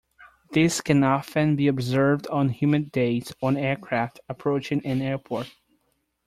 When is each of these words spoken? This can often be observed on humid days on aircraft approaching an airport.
This 0.51 0.81
can 0.81 1.03
often 1.03 1.55
be 1.57 1.67
observed 1.67 2.25
on 2.29 2.49
humid 2.49 2.91
days 2.91 3.31
on 3.39 3.55
aircraft 3.55 4.19
approaching 4.27 4.83
an 4.83 4.99
airport. 4.99 5.53